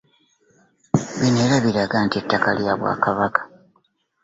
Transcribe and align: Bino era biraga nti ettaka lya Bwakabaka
Bino 1.19 1.39
era 1.45 1.57
biraga 1.65 1.97
nti 2.05 2.15
ettaka 2.21 2.49
lya 2.59 2.73
Bwakabaka 2.79 3.41